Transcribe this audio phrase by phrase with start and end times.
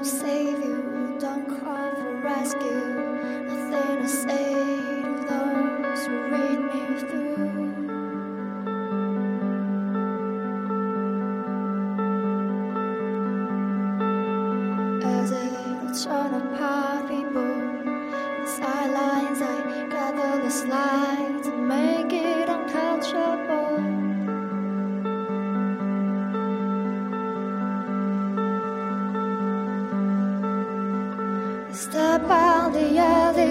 [0.00, 1.16] will save you.
[1.18, 2.70] Don't call for rescue.
[3.48, 7.49] Nothing to say to those who read me through.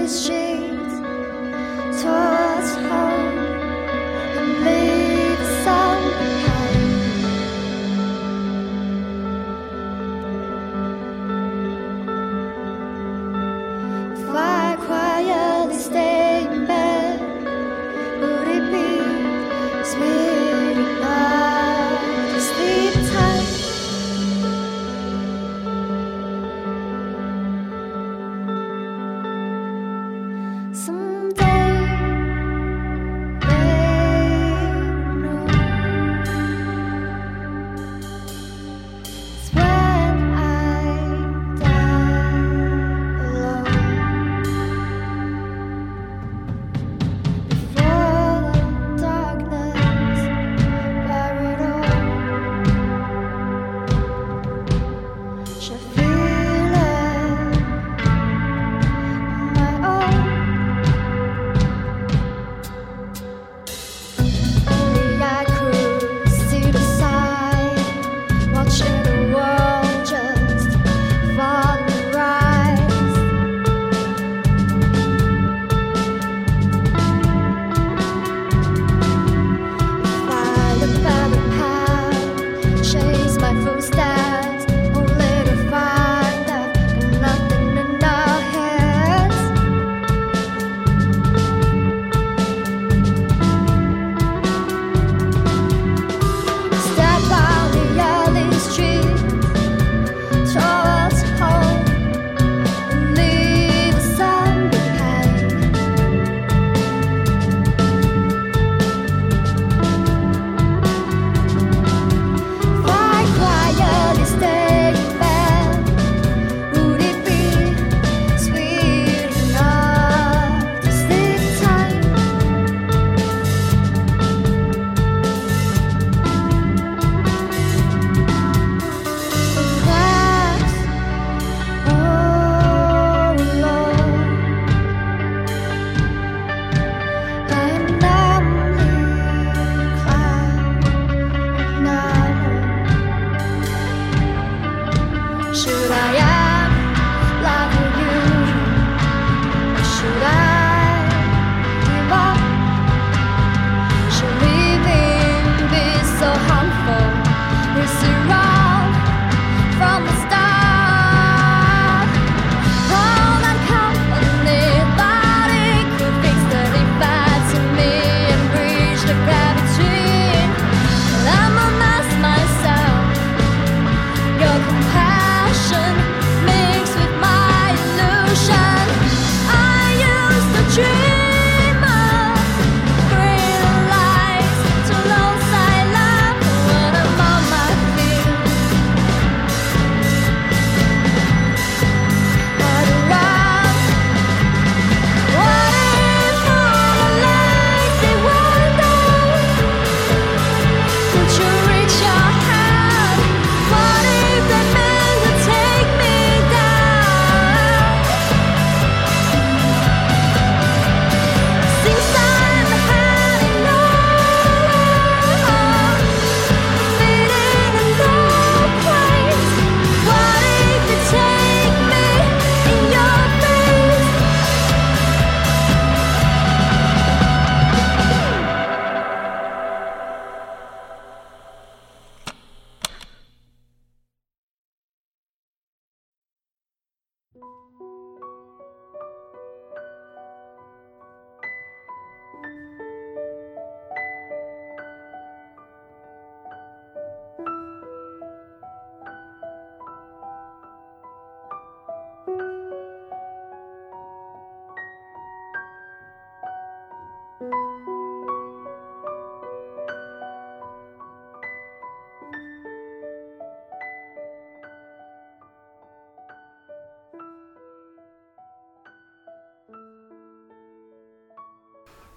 [0.10, 0.39] is strange.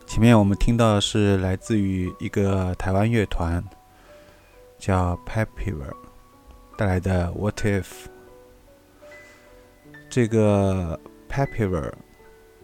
[0.06, 3.64] 前面我们听到的是来自于一个台湾乐团，
[4.78, 5.92] 叫 Papiver
[6.76, 7.86] 带来的 What If。
[10.10, 11.00] 这个
[11.30, 11.90] Papiver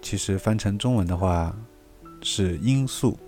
[0.02, 1.56] 其实翻成中文的话
[2.22, 3.18] 是罂粟，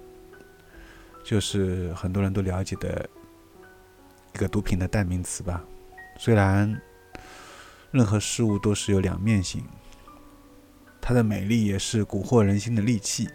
[1.24, 3.08] 就是很多人都了解的
[4.34, 5.64] 一个毒品的代名词吧。
[6.18, 6.80] 虽然
[7.90, 9.64] 任何事物都是有两面性，
[11.00, 13.26] 它的美丽也是蛊惑人心的利器。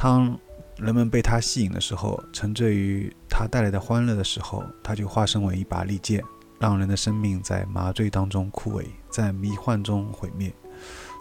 [0.00, 0.38] 当
[0.76, 6.22] 人们被它吸引的时候，沉醉于它带来的欢乐的时候，它就化身为一把利剑，
[6.60, 10.54] 让人的生命在麻醉当中枯萎，在迷幻中毁灭。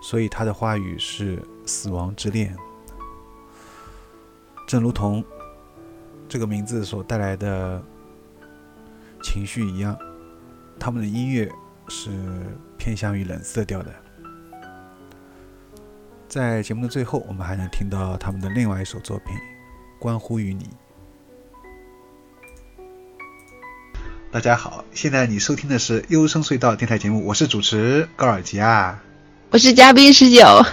[0.03, 2.55] 所以，它的话语是死亡之恋，
[4.67, 5.25] 正如同
[6.29, 7.83] 这个名字所带来的
[9.23, 9.97] 情绪一样。
[10.79, 11.51] 他们的音乐
[11.87, 12.11] 是
[12.77, 13.91] 偏向于冷色调的。
[16.27, 19.33] 在节目的最后，我们还能听到他们的另外一首作品
[19.97, 20.65] 《关乎于你》。
[24.29, 29.01] 大家好，现在你收听的是优声隧道电台节目，我是主持高尔吉啊，
[29.51, 30.65] 我是嘉宾十九。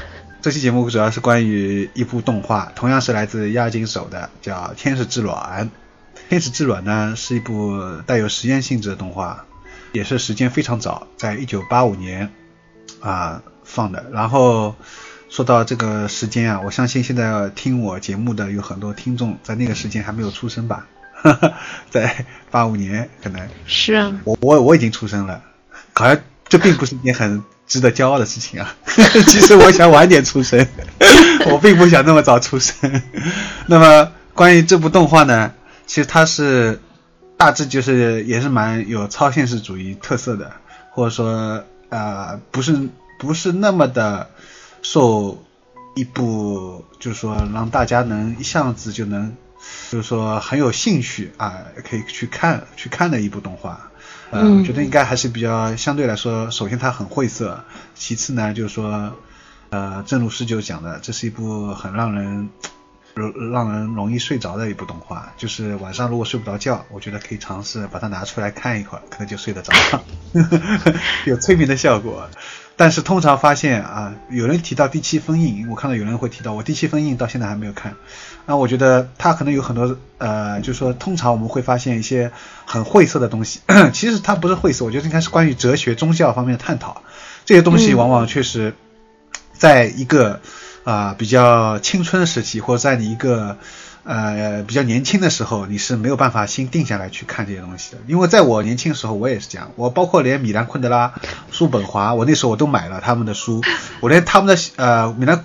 [0.43, 5.71] 这期节目主要是关于一部动画，同样是来自押井守的，叫《天使之卵》。
[6.29, 9.45] 《天使之卵》呢是一部带有实验性质的动画，
[9.93, 12.33] 也是时间非常早，在一九八五年
[13.01, 14.05] 啊放的。
[14.13, 14.75] 然后
[15.35, 20.87] 说到这个时间啊，我相信现在听我节目的有很多听众在那个时间还没有出生吧？
[21.91, 25.43] 在八五年可能是啊，我我我已经出生了，
[25.93, 26.17] 好像
[26.49, 28.77] 这并不是一件很值得骄傲的事情啊。
[29.27, 30.65] 其实我想晚点出生，
[31.51, 33.03] 我并不想那么早出生。
[33.67, 35.53] 那么关于这部动画呢，
[35.85, 36.81] 其实它是
[37.37, 40.53] 大致就是也是蛮有超现实主义特色的，
[40.93, 42.89] 或者说呃不是
[43.19, 44.31] 不是那么的
[44.85, 45.43] 受
[45.97, 49.37] 一部就是说让大家能一下子就能。
[49.91, 53.91] 就是说很有兴趣啊，可以去看去看的一部动画，
[54.31, 57.65] 呃，我觉得应该还是比较相对来说，首先它很晦涩，
[57.95, 59.15] 其次呢就是说，
[59.71, 62.51] 呃，正如十九讲的，这是一部很让人
[63.53, 69.73] 让人容易睡着的一部动画，就是晚上如果睡不着觉，我觉得可以尝试把它拿出来看一会儿，可能就睡得着，
[71.25, 72.29] 有催眠的效果。
[72.77, 77.95] 但是通常发现啊，有人提到第七封印，我看到有人会提到，我第七封印到现在还没有看。
[78.47, 82.31] 那我觉得它可能有很多呃，就是说通常我们会发现一些
[82.67, 83.61] 很晦涩的东西，
[83.95, 87.03] 其实它不是晦涩，我觉得应该是关于哲学、宗教方面的探讨。
[87.45, 88.75] 这些东西往往确实，
[89.53, 90.41] 在一个
[90.85, 93.57] 啊比较青春时期，或者在你一个。
[94.05, 97.99] 呃，比较年轻的时候，你是没有办法心定下来去看这些东西的。
[98.07, 99.71] 因为在我年轻的时候，我也是这样。
[99.77, 101.15] 我包括连米兰昆德拉、
[101.51, 103.63] 叔本华，我那时候我都买了他们的书。
[104.01, 105.45] 我连他们的呃米兰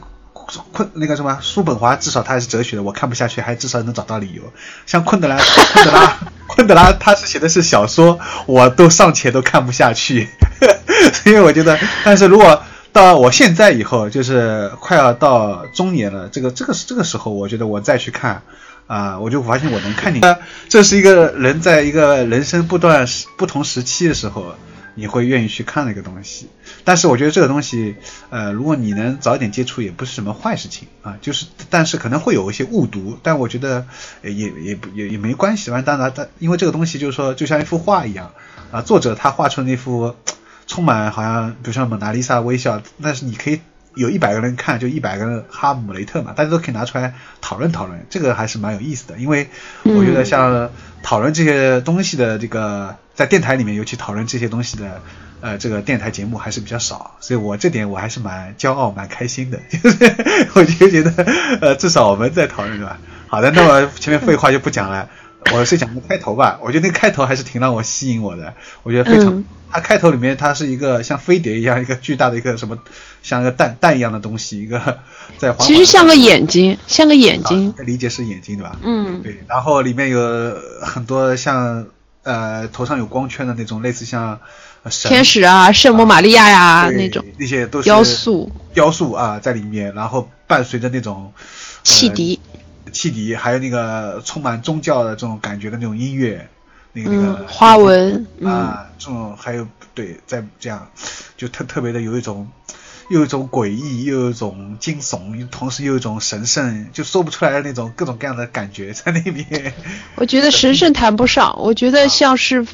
[0.73, 4.44] 昆那个什么叔本华，至少他还是哲学的，我看不下去，还至少能找到理由。
[4.85, 6.17] 像昆德拉、昆德拉、
[6.47, 10.27] 昆德拉，他是写的是小说，我都尚且都看不下去。
[11.23, 12.61] 所以我觉得，但是如果
[12.91, 18.42] 到我现在以后，就是快要到中年了，这个这个这个时候，我觉得我再去看，
[18.87, 20.28] 啊，我就发现我能看进去。
[20.68, 23.06] 这是一个人在一个人生不断
[23.37, 24.56] 不同时期的时候，
[24.95, 26.49] 你会愿意去看的一个东西。
[26.83, 27.95] 但是我觉得这个东西，
[28.31, 31.16] 呃，如果你能早点接触，也不是什么坏事情啊。
[31.21, 33.85] 就是，但是可能会有一些误读，但我觉得
[34.23, 35.69] 也也不也也没关系。
[35.69, 38.31] 完，当然，他因为这个东西就是说，就像一幅画一样
[38.71, 40.16] 啊，作者他画出那幅。
[40.69, 43.59] 充满好像，比如像蒙娜丽莎微笑，但是你可以
[43.95, 49.18] 有一百个人看，就一百个人哈姆雷特嘛，大家都可以拿出来讨论讨论，这个还是蛮有意思的。
[49.18, 49.49] 因为
[49.83, 50.69] 我觉得像
[51.02, 55.02] 讨论这些东西的这个，在电台里面尤其讨论这些东西的，
[55.42, 59.59] 呃，这个电台节目还是比较少，所以我这点我还是蛮骄傲、蛮开心的。
[60.54, 61.26] 我就觉得，
[61.61, 62.99] 呃，至少我们在讨论，对吧？
[63.28, 65.09] 好的，那么前面废话就不讲了。
[65.51, 68.53] 我是讲个开头吧，我觉得那个开头还是挺让我吸引我的。
[68.83, 72.77] 我觉得非常，它开头里面它是一个像飞碟一样，一个巨大的一个什么，
[73.23, 74.99] 像个蛋蛋一样的东西，一个
[75.37, 75.51] 在。
[75.59, 77.73] 其实像个眼睛，像个眼睛。
[77.79, 78.77] 理解是眼睛对吧？
[78.83, 79.21] 嗯。
[79.23, 80.19] 对，然后里面有
[80.81, 81.87] 很多像
[82.23, 84.39] 呃头上有光圈的那种，类似像
[84.89, 91.33] 天使啊、圣母玛利亚呀那种，那些都是雕塑，雕塑啊在里面，然后伴随着那种
[91.83, 92.39] 汽笛。
[92.89, 96.49] 汽笛，还有那个充满宗教的这种感觉的那种音乐，
[96.93, 100.89] 那个那个花纹啊，这种还有对，在这样
[101.37, 102.47] 就特特别的有一种，
[103.09, 109.73] 又一种诡异，又有一种惊悚，同时又有一种神圣，就说不出来的那种各种各样的感觉在那边。
[110.15, 112.65] 我觉得神圣谈不上，我觉得像是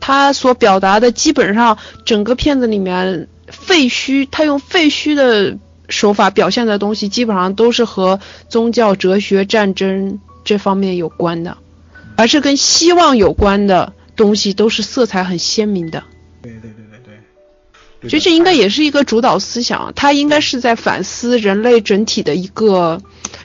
[0.00, 5.56] 他所表达的，基本上整个片子里面废墟，他用废墟的
[5.88, 11.58] 手法表现的东西，基本上都是和宗教、哲学、战争这方面有关的，
[12.16, 16.04] 而是跟希望有关的东西，都是色彩很鲜明的。
[16.42, 16.98] 对对对对
[18.00, 18.10] 对。
[18.10, 23.00] 其实这应该也是一个主导思想，它应该是在反思人类整体的一个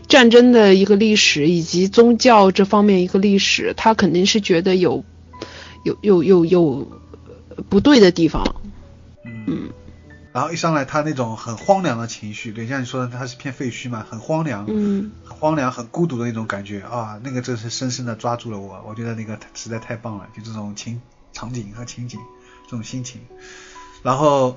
[0.07, 5.03] 战争的一个历史，以及宗教这方面一个历史，他肯定是觉得有
[5.83, 6.88] 有有有有
[7.50, 8.43] 呃不对的地方。
[9.48, 9.69] 嗯，
[10.33, 15.11] 然后一上来他那种很荒凉的情绪，对，像你说的，他是片废墟嘛，很荒凉，嗯。
[15.25, 21.01] 很荒凉、很孤独的那种感觉啊，那个真是深深的抓住了我，我觉得那个实在太棒了，就这种情
[21.33, 22.19] 场景和情景，
[22.65, 23.19] 这种心情，
[24.03, 24.55] 然后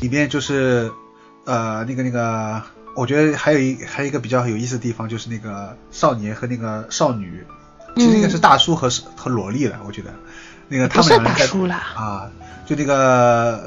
[0.00, 0.92] 里面就是
[1.44, 2.62] 呃那个那个，
[2.94, 7.44] 我觉得还有一还有一个比较有意思的地方，就是那个少年和那个少女，
[7.96, 10.14] 其实应该是大叔和、和萝莉了，我觉得。
[10.68, 12.30] 那个他们两人在大叔啦，啊，
[12.64, 12.94] 就那个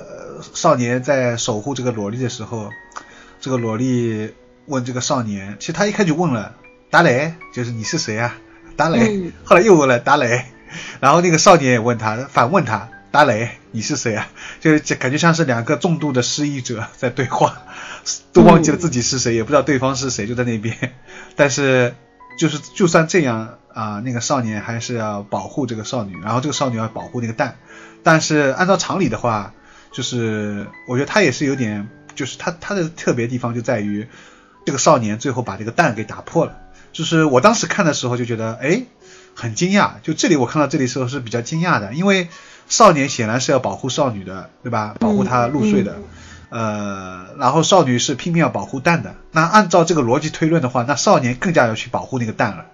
[0.09, 0.14] 呃
[0.53, 2.69] 少年在守护这个萝莉的时候，
[3.39, 4.33] 这个萝莉
[4.65, 6.55] 问这个少年，其实他一开始就问了
[6.89, 8.35] 达雷，就是你是谁啊？
[8.75, 10.45] 达雷，嗯后来又问了达雷，
[10.99, 14.27] 然后那个少年也问他，反问他达雷，你是谁啊？
[14.59, 17.63] 就是这感觉像是两个重度的失忆者 在对话，
[18.33, 20.75] 都忘记了自己是谁，也不知道对方是谁，就在那边，
[21.35, 21.95] 但是
[22.37, 27.57] 就是就算这样啊、那个少年还是要保护这个少女，然后这个少女要保护那个蛋，
[28.03, 29.53] 但是按照常理的话，
[29.95, 34.05] 就是我觉得他也是有点，就是他他的特别地方就在于
[34.65, 36.57] 这个少年最后把这个蛋给打破了。
[36.91, 38.83] 就是我当时看的时候就觉得，哎，
[39.35, 39.91] 很惊讶。
[40.03, 42.27] 就这里我看到这里时候是比较惊讶的，因为
[42.67, 44.95] 少年显然是要保护少女的，对吧？
[44.99, 45.97] 保护她入睡的。
[46.49, 49.15] 呃，然后少女是拼命要保护蛋的。
[49.31, 52.65] 那按照这个逻辑推论的话，那少年更加要去保护那个蛋了。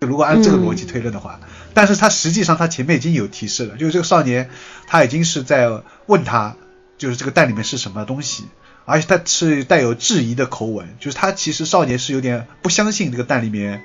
[0.00, 1.40] 就如果按这个逻辑推论的话，
[1.74, 4.48] 但是他实际上他前面已经有提示了，就是这个少年
[4.86, 6.56] 他已经是在问他，
[6.98, 8.44] 就是这个蛋里面是什么东西，
[8.84, 13.82] 而且他是带有质疑的口吻，就是他其实少年是有点不相信这个蛋里面，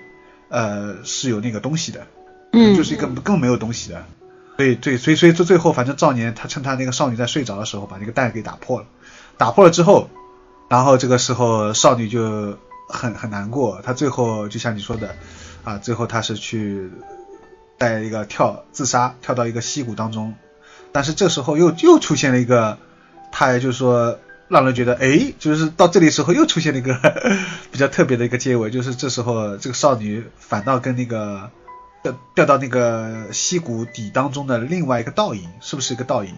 [0.50, 2.08] 呃，是有那个东西的，
[2.54, 4.06] 嗯就是一个更没有东西的。
[4.58, 8.86] 对对，所以所以最最后，反正少年他趁他那个少女在睡着的时候，把那个蛋给打破了。
[9.38, 10.10] 打破了之后，
[10.70, 15.16] 然后这个时候少女就很很难过，她最后就像你说的，
[15.64, 16.92] 啊，最后她是去
[17.80, 20.36] 带一个跳自杀，跳到一个溪谷当中，
[20.92, 22.78] 但是这时候又又出现了一个，
[23.32, 26.94] 他也就是说让人觉得，哎，就是到这里时候又出现了一个
[27.72, 31.50] 比较特别的一个结尾，就是这时候这个少女反倒跟那个
[32.04, 36.34] 掉掉到那个溪谷底当中的另外一个倒影，是不是一个倒影？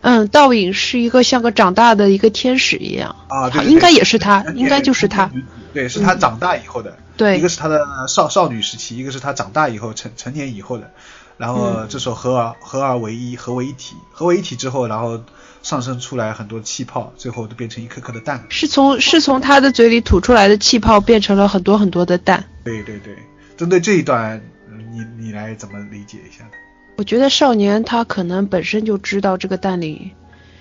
[0.00, 5.30] 嗯，倒影是一个像个长大的一个天使一样，啊，对对对应该也是他，应该就是他。
[5.72, 7.38] 对，是他长大以后的，对。
[7.38, 10.90] 一个是他的少少女时期，一个是他长大以后成成年以后的，
[11.38, 11.86] 然后嗯。
[11.88, 15.24] 这时候合而合而为一，合为一体，合为一体之后，然后
[15.64, 18.44] 上升出来很多气泡，最后都变成一颗颗的蛋。
[18.50, 22.44] 是从是从他的嘴里吐出来的气泡变成了很多很多的蛋。
[22.62, 23.16] 对对对，
[23.56, 24.40] 针对这一段，
[24.70, 26.50] 嗯你你来怎么理解一下呢？
[26.96, 30.12] 我觉得少年他可能本身就知道这个蛋里，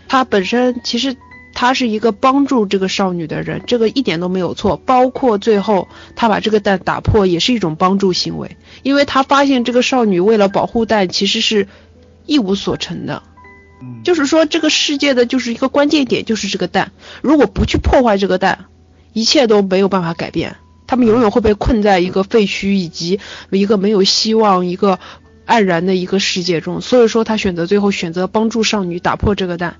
[0.08, 1.18] 他本身其实
[1.54, 4.78] 他是一个帮助这个少女的人，这个一点都没有错。
[4.78, 11.68] 包括最后他把这个蛋打破，也是一种帮助行为，因为他发现这个少女为了保护蛋其实是
[12.26, 13.22] 一无所成的。
[13.84, 16.92] 嗯，就是说，这个世界的就是一个关键点，就是这个蛋。
[17.22, 18.66] 如果不去破坏这个蛋，
[19.12, 20.56] 一切都没有办法改变。
[20.88, 25.00] 他们永远会被困在一个废墟以及一个没有希望、一个
[25.46, 26.82] 黯然的一个世界中。
[26.82, 29.78] 所以说，他选择最后选择帮助少女打破这个蛋。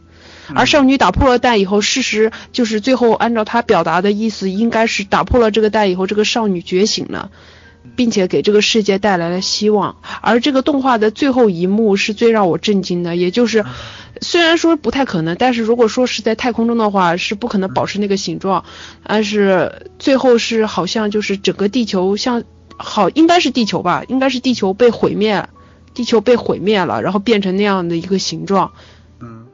[0.54, 7.32] 而少女打破了蛋以后，事实就是最后按照他表达的意思，应该是打破了这个蛋以后，这个少女觉醒了。
[7.96, 13.66] 并且给这个世界带来了希望，而这个动画的最后一幕是最让我震惊的，也就是，
[14.22, 18.64] 虽然说不太可能，但是如果说是在太空中的话，是不可能保持那个形状，
[19.06, 22.44] 但是最后是好像就是整个地球像
[22.78, 25.48] 好应该是地球吧，应该是地球被毁灭，
[25.94, 28.72] 地球被毁灭了，然后变成那样的一个形状，
[29.20, 29.48] 嗯。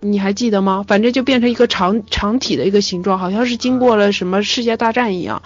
[0.00, 0.84] 你还记得吗？
[0.86, 5.42] 反正就变成一个长长体的一个形状，好像是经过了什么世界大战一样，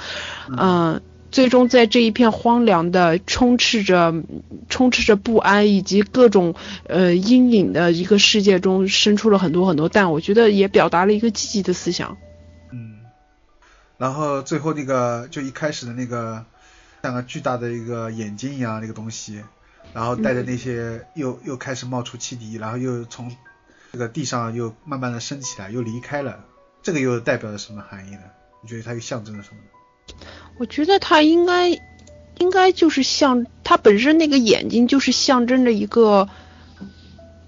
[0.59, 4.15] 嗯、最终在这一片荒凉的、充斥着、
[4.69, 10.11] 充斥着不安以及各种呃阴影的一个世界中，生出了很多很多蛋。
[10.13, 12.17] 我觉得也表达了一个积极的思想。
[12.73, 13.01] 嗯，
[13.97, 16.45] 然后最后那个就一开始的那个
[17.03, 19.43] 像个巨大的一个眼睛一样那个东西，
[19.93, 23.35] 然后带着那些又、又开始冒出汽笛，然后又从
[23.93, 26.45] 这个地上又慢慢的升起来，又离开了，
[26.83, 28.23] 这个又代表着什么含义呢？
[28.63, 29.69] 你觉得它又象征了什么呢？
[30.61, 31.71] 我觉得它应该
[32.39, 36.29] 应该就是像它本身那个眼睛，就是象征着一个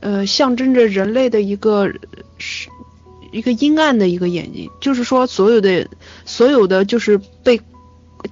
[0.01, 1.93] 呃象征着人类的一个
[2.39, 2.71] 是
[3.31, 5.87] 一个阴暗的一个眼睛，就是说所有的
[6.25, 7.61] 所有的就是被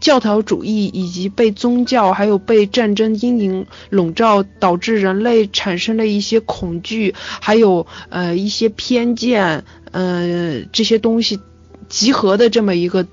[0.00, 11.38] 教条主义以及被宗教还有被战争阴影笼罩，导致人类产生了一些恐惧，还有呃一些偏见，呃这些东西
[11.90, 13.06] 集合的这么一个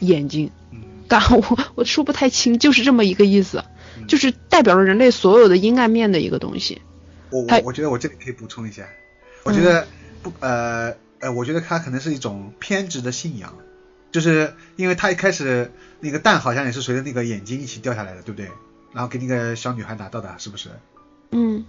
[0.00, 0.50] 眼睛。
[1.14, 3.62] 但 我我说不太清，就是这么一个意思，
[4.08, 6.82] 就是代表了人类所有的阴暗面的一个东西。
[7.30, 8.88] 我我我觉得我这里可以补充一下，
[9.44, 9.86] 我觉得
[10.24, 13.54] 不呃呃，我觉得它可能是一种偏执的信仰，
[14.10, 18.50] 就是因为他一开始那个蛋好像也是随着那个眼睛一起掉下来的，对不对？
[18.92, 20.68] 然后给那个小女孩拿到的，是不是？
[21.30, 21.64] 嗯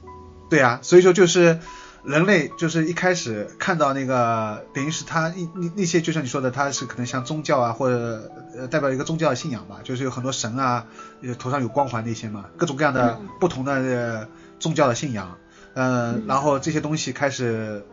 [0.49, 1.59] 对啊，所以说就是
[2.05, 10.85] 人类就是一开始看到那个，等于是他一那那些，就像你说的，他是可能像宗教啊，或者呃代表一个宗教的信仰吧，就是有很多神啊，
[11.23, 15.37] 呃头上有光环那些嘛，各种各样的不同的、宗教的信仰，
[15.73, 17.85] 呃，然后这些东西开始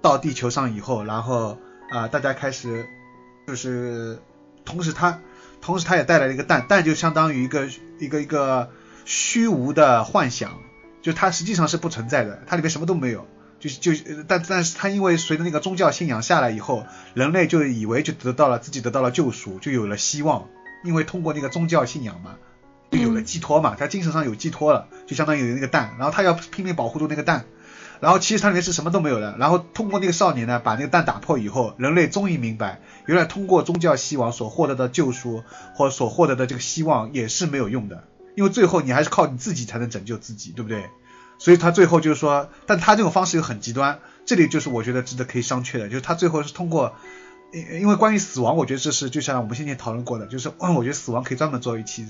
[0.00, 1.58] 到地球上以后，然后
[1.90, 2.86] 啊、大家开始
[3.46, 4.18] 就是
[4.64, 5.20] 同时他
[5.60, 7.68] 同时他也带来了一个蛋，蛋就相当于一个
[7.98, 8.70] 一个一个
[9.04, 10.52] 虚无的幻想。
[11.02, 13.28] 就它实际上是不存在的，它里面什么都没有。
[13.68, 20.48] 就就呃但但是他因为随着那个宗教信仰下来以后，人类就以为就得到了自己得到了救赎，就有了希望，
[20.84, 22.36] 因为通过那个宗教信仰嘛，
[22.90, 27.44] 就有了寄托嘛，他精神上有寄托了，就相当于有那个蛋，然后他要拼命保护住那个蛋，
[28.00, 35.42] 然后其实它里面是什么都没有的，然后通过那个少年呢，把那个蛋打破以后，人类终于明白，原来通过宗教希望所获得的救赎
[35.74, 38.04] 或所获得的这个希望也是没有用的，
[38.34, 40.84] 因为最后你还是靠你自己才能拯救自己，对不对？
[41.38, 46.94] 所以他最后就是说，但他这种方式又很极端，这里就是我觉得值得可以商榷的，就是他最后是通过，
[47.52, 52.06] 因因为关于死亡，我觉得这是就像我们先前讨论过的，就是嗯我觉得死亡可以专门做一期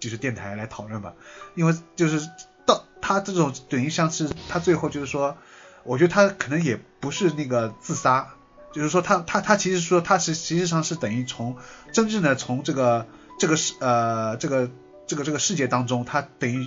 [0.00, 1.14] 就是电台来讨论吧，
[1.54, 2.28] 因为就是
[2.64, 5.36] 到他这种等于像是他最后就是说，
[5.82, 8.34] 我觉得他可能也不是那个自杀，
[8.72, 11.56] 就是说他他他其实说他是实际上是等于从
[11.92, 13.06] 真正的从这个
[13.38, 14.70] 这个世呃这个
[15.06, 16.66] 这个这个世界当中，他等于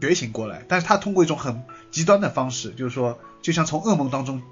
[0.00, 4.42] 觉醒过来，但是他通过一种很极端的方式，就是说就像从噩梦当中，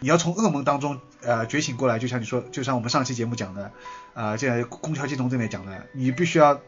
[0.00, 3.70] 你要从噩梦当中呃觉醒过来，就像你说，就像我们上期节目讲的，
[4.14, 6.60] 呃，这空调系统这边讲的，你必须要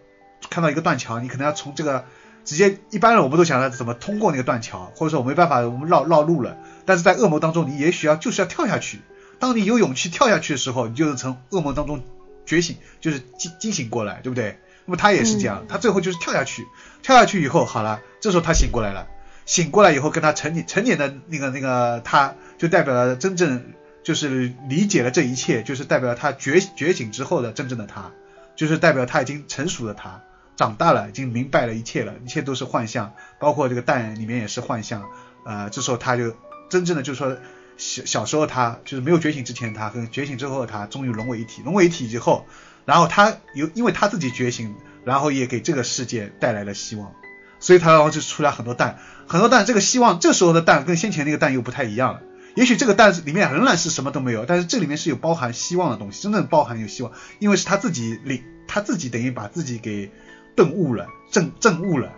[0.48, 2.04] 看到一个断桥，你可能要从这个
[2.44, 9.00] 直接，一般人我们都想着怎么通过那个断桥，或者说我没办法，我们绕绕路了，但是在噩梦当中，你也许要就是要跳下去。
[9.38, 12.02] 当你有勇气跳下去的时候，你就是从噩梦当中
[12.44, 14.58] 觉醒，就是惊惊醒过来，对不对？
[14.90, 16.66] 那么他也是这样，他最后就是跳下去，
[17.00, 19.06] 跳下去以后，好了，这时候他醒过来了，
[19.46, 23.66] 醒过来以后跟他成年成年的那个那个他，就代表了真正
[24.02, 28.10] 就是理解了这一切，就是代表了他觉觉醒之后的真正的他，
[28.56, 30.24] 就是代表他已经成熟的他，
[30.56, 35.04] 长大了，已经明白了一切了，一切都是幻象，包括这个蛋里面也是幻象，
[35.46, 36.34] 呃，这时候他就
[36.68, 37.36] 真正的就是说
[37.76, 42.44] 小小时候他就是没有觉醒之前他跟觉醒之后的他终于融为一体，融为一体以后，
[42.84, 47.12] 然后他有因为他自己觉醒，然后也给这个世界带来了希望，
[47.58, 52.22] 所以他然后就出来很多蛋，很多蛋，这个希望这时候的蛋跟先前那个蛋又不太一样了。
[52.56, 60.10] 也许这个蛋里面仍然是什么都没有，但是这里面是有包含希望的东西，真正包含有希望，因为是他自己领，他自己等于把自己给
[60.56, 62.12] 顿悟了，证证悟了，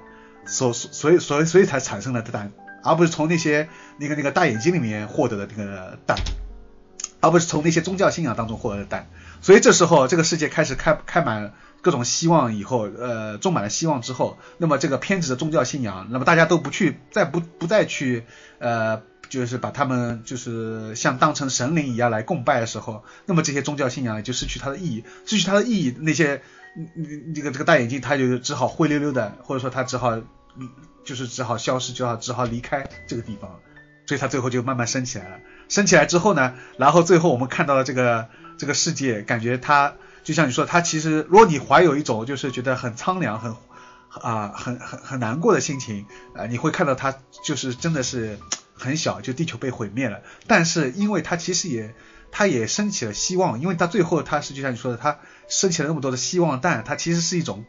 [0.46, 2.51] 所所以所以所以才产生了蛋，
[2.83, 6.16] 而不是从那些那个那个大眼睛里面获得的那个蛋，
[7.23, 9.09] 而不是从那些宗教信仰当中获得的蛋。
[9.41, 18.25] 所以这时候这个世界开始开开满各种希望以后，呃，种满了希望之后，那么这个偏执的宗教信仰，那么大家都不去再不不再去
[18.59, 19.01] 呃。
[19.33, 26.43] 就是把他们就是像当成神灵一样来供拜的时候，那么这些宗教信仰也就失去它的意义，失去它的意义，那些
[27.35, 30.21] 这个这个大眼睛他就只好灰溜溜的，或者说他只好
[31.03, 33.59] 就是只好消失，只好只好离开这个地方，
[34.05, 35.39] 所以他最后就慢慢升起来了。
[35.68, 39.94] 升起来之后呢，然后最后我们看到了这个这个世界，感觉它
[40.25, 43.55] 就像你说，它其实如果你怀有一种就是觉得很苍凉、很
[44.09, 48.38] 啊很很很难过的心情啊、呃，你会看到它就是真的是。
[48.75, 51.94] 很小，就地球被毁灭了，但是因为它其实也，
[52.33, 57.64] 它也升起了希望，因为它最后它是就像你说的，它升起了那么多的希望但，它其实是一种，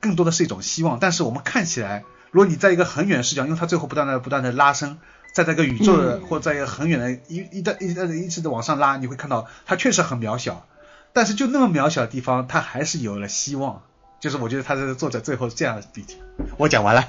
[0.00, 0.98] 更多的是一种希望。
[0.98, 4.98] 但是我们看起来，如果你在一个很远视角，因为它最后不断的不断的拉伸，
[5.34, 10.66] 在这个宇宙的、嗯、或在一个很远的一一的一的一直的往上拉，你会看到它确实很渺小，
[11.12, 13.82] 但是就那么渺小的地方，它还是有了希望。
[14.20, 16.14] 就是我觉得他这个作者最后这样理解。
[16.56, 17.06] 我讲完了。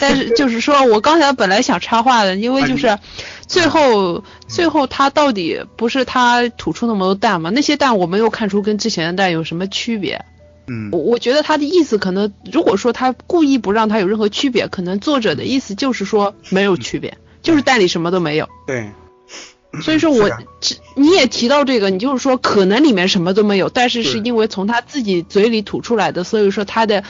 [0.00, 2.98] 但是就是说我刚才本来想插话的，因为就是
[3.46, 7.50] 最后、嗯、最后他到底不是他吐出那么多蛋吗？
[7.50, 10.24] 那些蛋我没有看出跟之前的蛋有什么区别。
[10.66, 18.48] 嗯，我我觉得他的意思可能，如果说他故意不让他有任何区别，可能作者的意思就是说没有区别，嗯、就是蛋里什么都没有。
[18.66, 18.90] 对。
[19.82, 20.28] 所以说我
[20.60, 27.04] 这你也提到这个，你就是说可能里面什么都没有，但是是因为从他自己嘴里吐出来的，所以说他的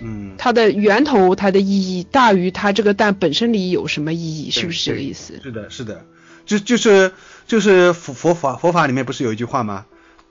[0.00, 5.40] 嗯，它的源头它的意义大于它这个蛋本身里有什么意义，是不是这个意思？
[5.42, 6.04] 是的，是的，
[6.44, 7.12] 就就是
[7.46, 9.86] 就是佛佛法佛法里面不是有一句话吗？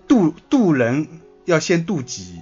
[0.07, 1.07] 渡渡人
[1.45, 2.35] 要先渡己，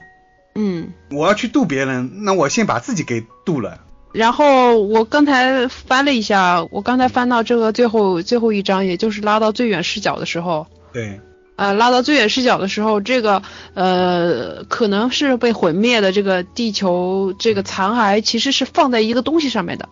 [0.55, 0.91] 嗯。
[1.11, 3.79] 我要去渡别人，那我先把自己给渡了。
[4.17, 11.21] 然后我刚才翻了一下，我刚才翻到这个最后最后一章，也就是拉到最远视角的时候，对，
[11.55, 13.43] 呃，拉到最远视角的时候，这个
[13.75, 19.87] 呃可能是被毁灭的这个地球这个残骸其实是放在一个东西上面的，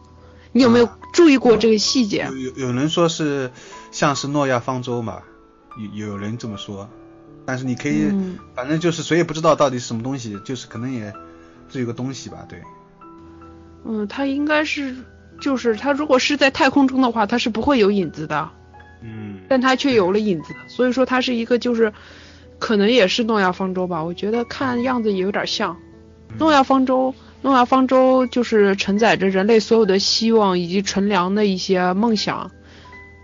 [0.51, 2.27] 你有没有啊注意过这个细节？
[2.31, 3.51] 有有有人说是
[3.91, 5.19] 像是诺亚方舟嘛，
[5.93, 6.89] 有有人这么说，
[7.45, 8.39] 但是你可以，嗯。
[8.55, 11.13] 反正就是谁也不知道到底是什么东西，就是可能也
[11.69, 12.59] 是有个东西吧，对，
[13.85, 14.95] 嗯，它应该是
[15.39, 18.49] 就是它如果是在太空中的话，它是不会有影子的。
[19.01, 21.93] 嗯，但它却有了影子，所以说它是一个就是，
[22.57, 25.77] 可能也是诺亚方舟吧，我觉得看样子也有点像。
[26.39, 32.49] 诺亚方舟，诺亚方舟就是承载着人类所有的希望以及纯良的一些梦想，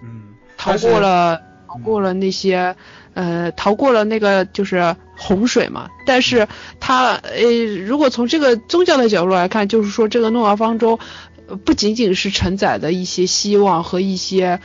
[0.03, 0.21] 嗯，
[0.57, 2.75] 逃过了逃过了那些
[3.15, 5.89] 呃逃过了那个就是洪水嘛。
[6.05, 6.47] 但是
[6.79, 7.41] 它呃
[7.85, 10.99] 如果从这个宗教的角度来看，就是说这个诺亚方舟
[11.47, 14.59] 呃不仅仅是承载的一些希望和一些。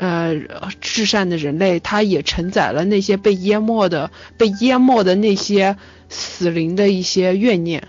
[0.00, 0.36] 呃，
[0.80, 5.76] 至善的人类，它也承载了那些被淹没的、被淹没的那些
[6.08, 7.88] 死灵的一些怨念，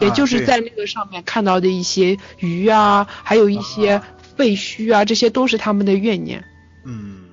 [0.00, 4.04] 也啊就是在那个上面看到的一些鱼啊，还有一些啊
[4.36, 6.42] 废墟啊，这些都是他们的怨念。
[6.84, 7.23] 嗯，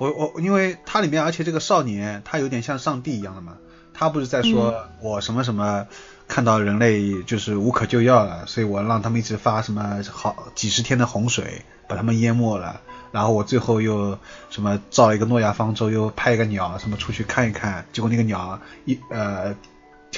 [0.00, 3.58] 我我因为它里面，而且这个少年他有点像上帝一样的嘛，
[3.92, 5.86] 他不是在说我什么什么
[6.26, 12.80] 看到人类就是无可救药了，所以我让他们一直发什么好几十天的洪水把他们淹没了，
[13.12, 19.54] 然后我最后又什么造了一个诺亚方舟，又派一个鸟什么出去看一看，结果那个鸟一呃。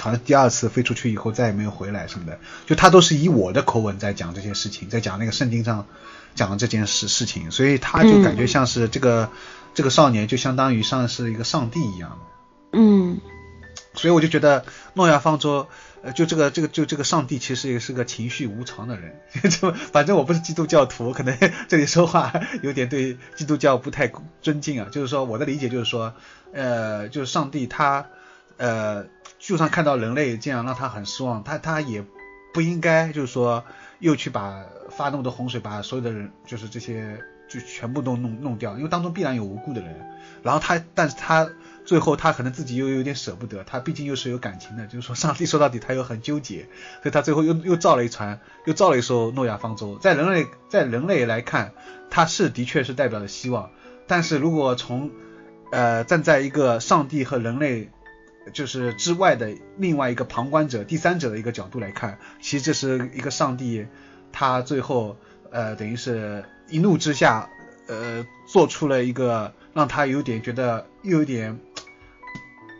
[0.00, 5.84] 好像第二次飞出去以后再也没有回来什么的，就他都是以我的口吻在讲这些事情，在讲那个圣经上
[6.34, 9.28] 讲的这件事事情，所以他就感觉像是这个、
[9.74, 12.10] 这个少年就相当于像是一个上帝一样。
[12.10, 12.16] 的，
[12.72, 13.20] 嗯。
[13.94, 15.68] 所以我就觉得诺亚方舟，
[16.02, 21.36] 呃，就这个这个就这个上帝其实也是个情绪无常的人， 就反正我不是基督教徒，可能
[21.68, 22.32] 这里说话
[22.62, 26.14] 有点对基督教不太尊敬啊，就是说我的理解就是说，
[26.54, 28.06] 呃，就是上帝他，
[28.56, 29.04] 呃，
[29.38, 32.02] 就算看到人类这样让他很失望，他他也
[32.54, 33.62] 不应该就是说
[33.98, 37.20] 又去把发那么多洪水把所有的人就是这些
[37.52, 39.94] 就全部都弄弄掉，因为当中必然有无辜的人，
[40.42, 41.50] 然后他但是他
[41.84, 46.68] 最后他可能自己又有点舍不得，他毕竟又是有感情的，就是说上帝说到底他又很纠结，
[47.02, 51.72] 所以他最后又又造了一船，又造了一艘诺亚方舟，在人类在人类来看，
[52.08, 53.70] 他是的确是代表着希望，
[54.06, 55.10] 但是如果从
[55.72, 57.90] 呃站在一个上帝和人类
[58.52, 63.86] 就是之外的另外一个旁观者、第三者的一个角度来看，其实这是一个上帝，
[64.32, 65.16] 他最后
[65.50, 67.48] 呃等于是一怒之下，
[67.86, 71.58] 呃做出了一个让他有点觉得又有点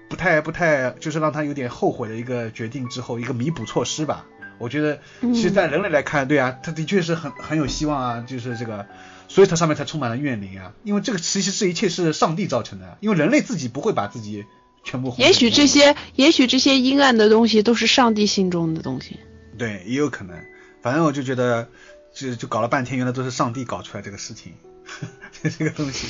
[0.09, 4.27] 不太不太，就是让他有点后悔的一个决定之后，一个弥补措施吧。
[4.59, 8.87] 我觉得，其实，在人类来看，对啊，他的确是很 很有希望啊，就是这个，
[9.27, 10.73] 所以它上面才充满了怨灵啊。
[10.85, 14.45] 因为这个其实这一切是上帝造成的，因为人类自己不会把自己
[14.85, 19.19] 全部也许这些，也许这些阴暗的东西都是上帝心中的东西。
[19.59, 20.39] 对，也有可能。
[20.81, 21.69] 反正我就觉得，
[22.13, 24.55] 就就搞了半天，原来都是上帝搞出来这个事情，
[25.43, 26.09] 这个东西。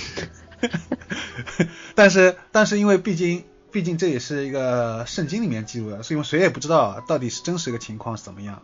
[1.94, 8.62] 但是，但是因为毕竟，毕竟这也是一个圣经里面记录的，所以谁也不知道到底是真实一个情况是怎么样。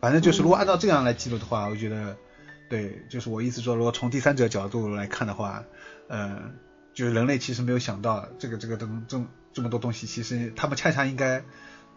[0.00, 2.16] 反正就是，如果按照这样来记录的话，我觉得，
[2.68, 5.64] 对，就是我意思说，如果从第三者角度来看的话，
[6.08, 6.52] 呃，
[6.94, 9.20] 就是人类其实没有想到这个这个东这
[9.54, 11.42] 这么多东西，其实他们恰恰应该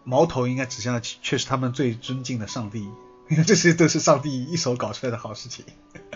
[0.04, 2.88] 矛头应该指向的却是他们最尊敬的上帝，
[3.46, 5.64] 这些都是上帝一手搞出来的好事情。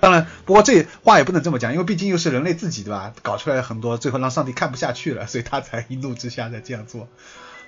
[0.00, 3.12] 当然，不过这话也不能这么讲，因为毕竟又是人类自己对吧？
[3.22, 7.08] 搞出来很多，最后让上帝看不下去了，所以他才一怒之下才这样做。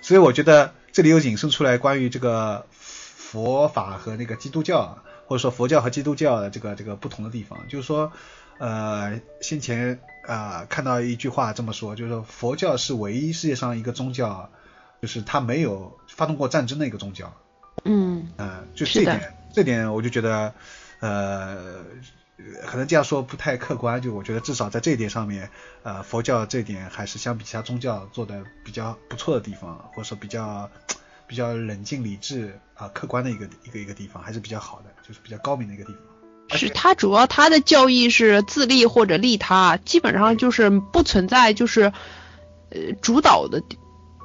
[0.00, 8.12] 所以我觉得这里又引申出来关于这个佛法和那个基督教，或者说佛教和基督教的这个这个不同的地方，就是说，
[8.58, 14.50] 呃，先前啊、呃、看到一句话这么说，就是说佛教是唯一世界上一个宗教，
[15.02, 17.32] 就是它没有发动过战争的一个宗教。
[17.84, 20.52] 嗯，呃，就这点，这点我就觉得，
[21.00, 21.84] 呃，
[22.66, 25.50] 可能这样说不太客观，就我觉得至少在这一点上面，
[25.82, 30.70] 呃，佛教这点还是相比其他宗教做的比较不错的地方，或者说比较
[31.26, 36.02] 比较冷静理智啊、客观的一个一个一个地方，还是比较好的，就是比较高明的一个地方。
[36.56, 41.92] 是他主要他的教义是自利或者利他，基本上就是不存在就是
[42.70, 43.62] 呃主导的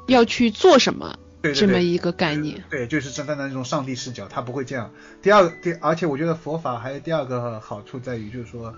[0.07, 1.17] 要去做什么
[1.51, 2.63] 这么一个概念。
[2.69, 4.91] 对，就是站在那种上帝视角，他不会这样。
[5.21, 8.73] 第二个，第而且我觉得佛法还有第二个好处在于，就是说，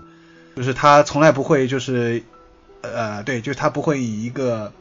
[0.56, 2.22] 就是他从来不会就是，
[2.80, 4.72] 呃，对，就是他不会以一个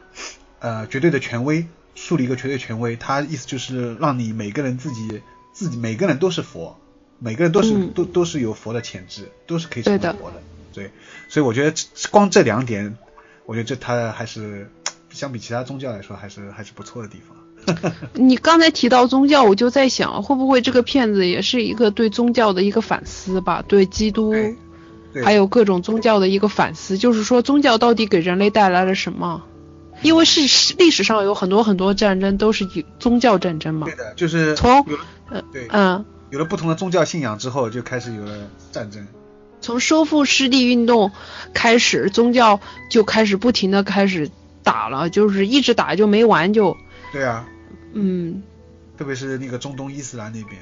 [0.60, 5.22] 呃绝对的权威树立一个绝对权威，他意思就是让你每个人自己
[5.54, 6.80] 自己每个人都是佛，
[7.20, 10.42] 每个人都是、嗯都都是有佛的潜质，都是可以成为佛的。
[10.74, 10.92] 对，
[11.30, 11.78] 所以我觉得
[12.10, 12.98] 光这两点，
[13.46, 14.70] 我觉得这他还是
[15.12, 17.38] 相比其他宗教来说，还是还是不错的地方。
[18.14, 23.64] 你刚才提到宗教，我就在想，会不会这个片子也是一个对宗教的一个反思吧？
[23.68, 24.34] 对基督
[25.24, 29.44] 还有各种宗教的一个反思，就是说宗教到底给人类带来了什么？
[30.02, 33.96] 因为是是历史上有很多很多战争都是以宗教战争嘛对。
[33.96, 38.38] 的，就是从有了呃对嗯，有了不同的宗教信仰之后，就开始有了
[38.72, 39.08] 战争。
[39.62, 41.12] 从收复失地运动
[41.54, 42.60] 开始，宗教
[42.92, 44.30] 就开始不停的开始
[44.64, 46.76] 打了，就是一直打就没完就，
[47.14, 47.48] 对啊，
[47.98, 48.44] 嗯，
[48.98, 50.62] 特别是那个中东伊斯兰那边，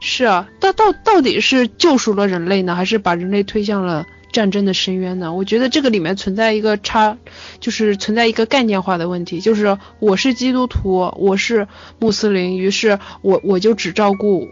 [0.00, 5.32] 是啊，到到到底是救赎了人类呢，还是把人类推向了战争的深渊呢？
[5.32, 7.16] 我觉得这个里面存在一个差，
[7.60, 11.68] 就是存在一个概念化的问题，就是我是基督徒，我是
[12.00, 14.48] 穆斯林，于是我我就只照顾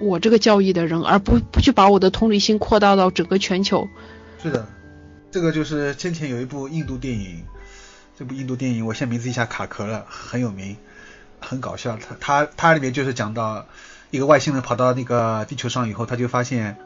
[0.00, 3.86] 我这个教义的人，而不不去把我的同理心扩大到整个全球。
[4.42, 4.66] 是的，
[5.30, 7.42] 这个就是先前有一部印度电影，
[8.18, 10.74] 这部印度电影我现在名字一下卡壳了，很有名，
[11.40, 11.96] 很搞笑。
[11.96, 13.66] 他他他里面就是讲到
[14.10, 16.76] 一个外星人跑到那个地球上以后，他就发现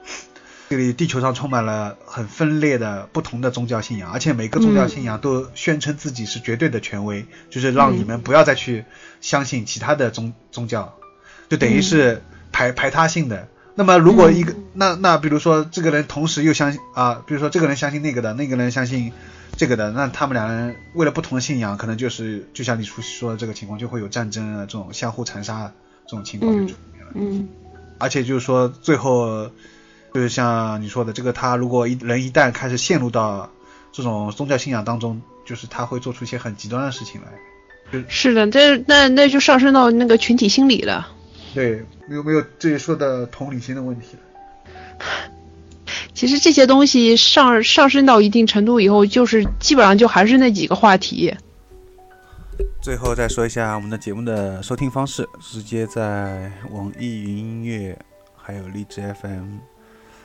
[0.69, 8.85] 这里地球上充满了很分裂的不同的宗教信仰，而且每个宗教信仰都宣称自己是绝对的权威，就是让你们不要再去
[9.21, 10.95] 相信其他的宗宗教，
[11.49, 13.49] 就等于是排排他性的。
[13.75, 19.13] 那么如果一个、那那比如说这个人同时又相信啊，比如说这个人相信那个的，那个人相信
[19.57, 25.73] 这个的，那他们两人为了不同的信仰，可能就是就像你说说的这个情况，就会有战争啊这种相互残杀
[26.07, 27.13] 这种情况就出现了。
[27.15, 27.49] 嗯
[27.99, 29.49] 而且就是说最后
[30.13, 33.49] 就是像你说的这个，他如果一人一旦开始陷入到
[33.93, 38.05] 这种宗教信仰当中，就是他会做出一些很极端的事情来。
[38.09, 41.13] 是的，这那那就上升到那个群体心理了。
[41.55, 45.03] 对，有没有这里说的同理心的问题了？
[46.15, 51.35] 其实这些东西上上升到一定程度以后，就是基本上就还是那几个话题。
[52.83, 57.97] 最后再说一下我们的节目的收听方式，直接在网易云音乐
[58.37, 59.59] 还有荔枝 FM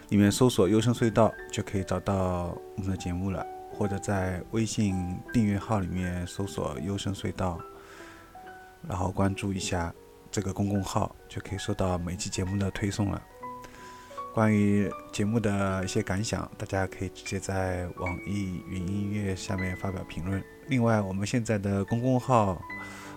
[0.09, 4.95] 里面搜索“优声隧道”就可以找到我们的节目了，或者在微信
[5.31, 7.59] 订阅号里面搜索“优声隧道”，
[8.87, 9.93] 然后关注一下
[10.31, 13.21] 这个公共号，就可以收到每期节目的推送了。
[14.37, 20.43] 关于节目的一些感想，大家可以直接在网易云音乐下面发表评论。
[20.67, 22.61] 另外，我们现在的公共号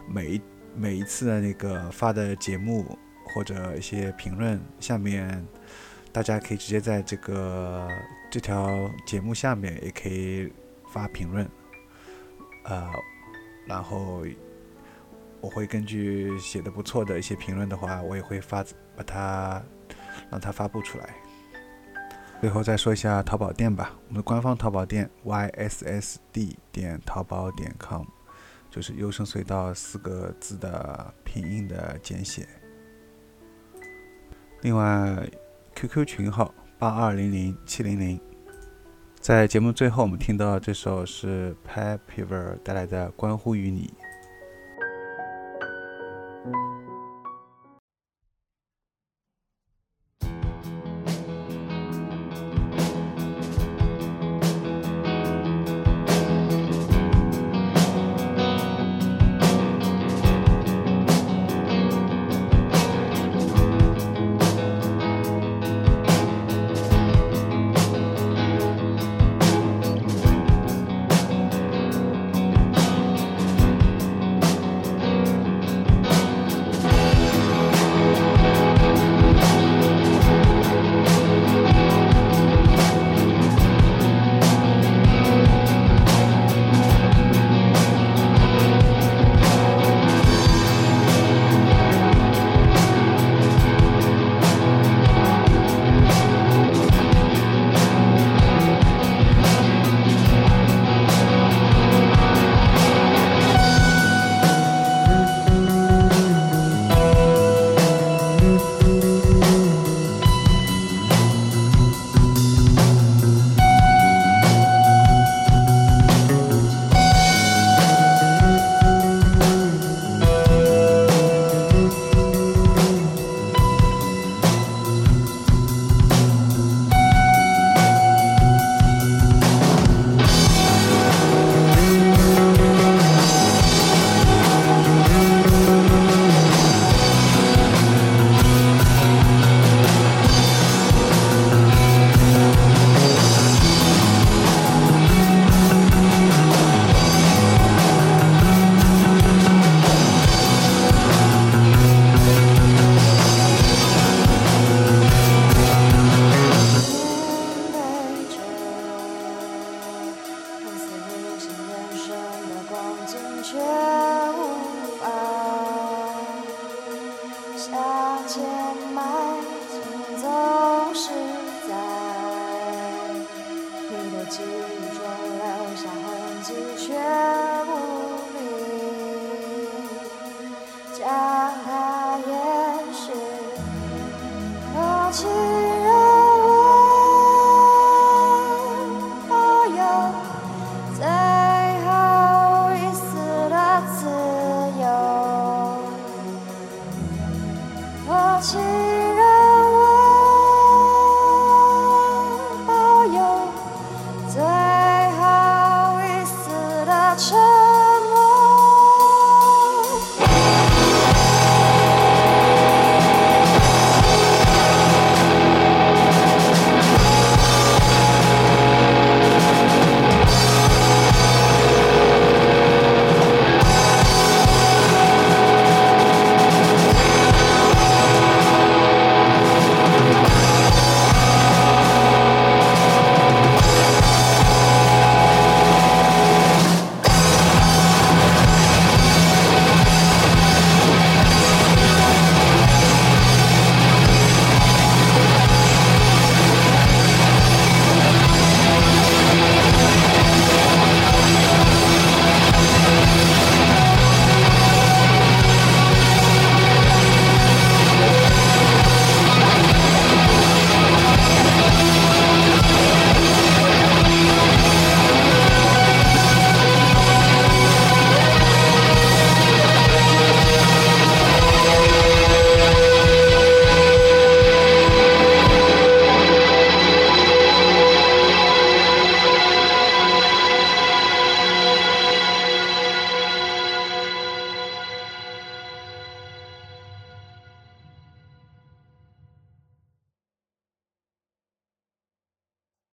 [0.08, 0.40] 每一
[0.74, 5.46] 每一次的那个发的节目或者一些评论下面，
[6.10, 7.86] 大家可以直接在这个
[8.30, 10.50] 这条节目下面也可以
[10.90, 11.46] 发评论，
[12.64, 12.90] 呃，
[13.66, 14.24] 然后
[15.42, 18.64] 我会根据写的不错的一些评论的话，我也会发
[18.96, 19.62] 把它
[20.30, 21.14] 让它发布出来。
[22.40, 28.04] 最后再说一下淘宝店吧，我们的官方淘宝店 yssd 点淘宝点 com，
[28.70, 32.48] 就是优声隧道四个字的拼音的简写。
[34.62, 35.28] 另外
[35.74, 38.18] ，QQ 群号八二零零七零零。
[39.20, 43.92] 在节目最后，我们听到这首是 Papiver 带来的《关乎于你》。